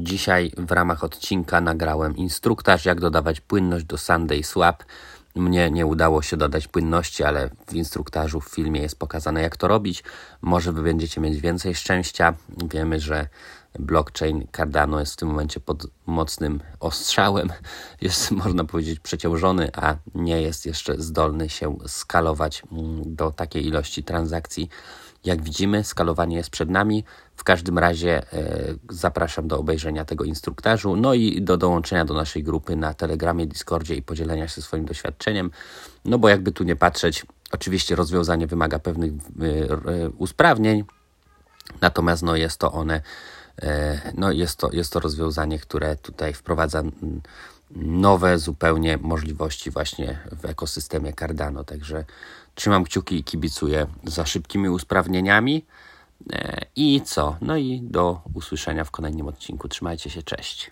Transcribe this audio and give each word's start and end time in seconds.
Dzisiaj 0.00 0.52
w 0.56 0.72
ramach 0.72 1.04
odcinka 1.04 1.60
nagrałem 1.60 2.16
instruktaż, 2.16 2.84
jak 2.84 3.00
dodawać 3.00 3.40
płynność 3.40 3.84
do 3.84 3.98
Sunday 3.98 4.42
Swap. 4.42 4.84
Mnie 5.34 5.70
nie 5.70 5.86
udało 5.86 6.22
się 6.22 6.36
dodać 6.36 6.68
płynności, 6.68 7.24
ale 7.24 7.50
w 7.66 7.74
instruktażu 7.74 8.40
w 8.40 8.48
filmie 8.48 8.80
jest 8.80 8.98
pokazane, 8.98 9.42
jak 9.42 9.56
to 9.56 9.68
robić. 9.68 10.04
Może 10.42 10.72
wy 10.72 10.82
będziecie 10.82 11.20
mieć 11.20 11.40
więcej 11.40 11.74
szczęścia. 11.74 12.34
Wiemy, 12.70 13.00
że 13.00 13.28
blockchain 13.78 14.46
Cardano 14.56 15.00
jest 15.00 15.12
w 15.12 15.16
tym 15.16 15.28
momencie 15.28 15.60
pod 15.60 15.86
mocnym 16.06 16.60
ostrzałem. 16.80 17.48
Jest, 18.00 18.30
można 18.30 18.64
powiedzieć, 18.64 19.00
przeciążony, 19.00 19.70
a 19.74 19.96
nie 20.14 20.42
jest 20.42 20.66
jeszcze 20.66 20.94
zdolny 20.98 21.48
się 21.48 21.76
skalować 21.86 22.62
mm, 22.72 23.16
do 23.16 23.30
takiej 23.30 23.66
ilości 23.66 24.04
transakcji. 24.04 24.68
Jak 25.24 25.42
widzimy, 25.42 25.84
skalowanie 25.84 26.36
jest 26.36 26.50
przed 26.50 26.70
nami. 26.70 27.04
W 27.36 27.44
każdym 27.44 27.78
razie 27.78 28.32
e, 28.32 28.74
zapraszam 28.90 29.48
do 29.48 29.58
obejrzenia 29.58 30.04
tego 30.04 30.24
instruktażu, 30.24 30.96
no 30.96 31.14
i 31.14 31.42
do 31.42 31.56
dołączenia 31.56 32.04
do 32.04 32.14
naszej 32.14 32.42
grupy 32.42 32.76
na 32.76 32.94
Telegramie, 32.94 33.46
Discordzie 33.46 33.94
i 33.94 34.02
podzielenia 34.02 34.48
się 34.48 34.62
swoim 34.62 34.84
doświadczeniem. 34.84 35.50
No 36.04 36.18
bo 36.18 36.28
jakby 36.28 36.52
tu 36.52 36.64
nie 36.64 36.76
patrzeć, 36.76 37.26
oczywiście 37.52 37.96
rozwiązanie 37.96 38.46
wymaga 38.46 38.78
pewnych 38.78 39.12
e, 39.12 39.44
e, 39.44 40.10
usprawnień, 40.10 40.84
natomiast 41.80 42.22
no 42.22 42.36
jest 42.36 42.58
to 42.58 42.72
one 42.72 43.02
no 44.14 44.32
jest 44.32 44.58
to, 44.58 44.72
jest 44.72 44.92
to 44.92 45.00
rozwiązanie, 45.00 45.58
które 45.58 45.96
tutaj 45.96 46.34
wprowadza 46.34 46.82
nowe 47.76 48.38
zupełnie 48.38 48.96
możliwości 48.96 49.70
właśnie 49.70 50.18
w 50.32 50.44
ekosystemie 50.44 51.12
Cardano. 51.12 51.64
Także 51.64 52.04
trzymam 52.54 52.84
kciuki 52.84 53.16
i 53.16 53.24
kibicuję 53.24 53.86
za 54.04 54.26
szybkimi 54.26 54.68
usprawnieniami. 54.68 55.66
E, 56.32 56.60
I 56.76 57.00
co? 57.04 57.36
No 57.40 57.56
i 57.56 57.80
do 57.82 58.20
usłyszenia 58.34 58.84
w 58.84 58.90
kolejnym 58.90 59.26
odcinku. 59.26 59.68
Trzymajcie 59.68 60.10
się, 60.10 60.22
cześć. 60.22 60.70